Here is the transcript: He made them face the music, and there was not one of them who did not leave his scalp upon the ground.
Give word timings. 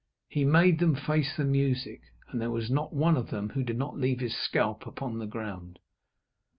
He 0.27 0.45
made 0.45 0.79
them 0.79 0.95
face 0.95 1.37
the 1.37 1.43
music, 1.45 2.01
and 2.29 2.41
there 2.41 2.49
was 2.49 2.71
not 2.71 2.91
one 2.91 3.15
of 3.15 3.29
them 3.29 3.49
who 3.49 3.61
did 3.61 3.77
not 3.77 3.97
leave 3.99 4.19
his 4.19 4.35
scalp 4.35 4.87
upon 4.87 5.19
the 5.19 5.27
ground. 5.27 5.77